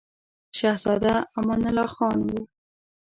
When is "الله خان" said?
1.69-2.17